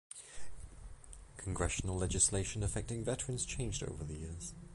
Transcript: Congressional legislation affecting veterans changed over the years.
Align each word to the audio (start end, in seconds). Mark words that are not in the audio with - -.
Congressional 1.37 1.95
legislation 1.95 2.63
affecting 2.63 3.03
veterans 3.05 3.45
changed 3.45 3.83
over 3.83 4.03
the 4.03 4.15
years. 4.15 4.55